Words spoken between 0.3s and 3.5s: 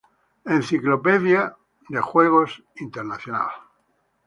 Encyclopedia of International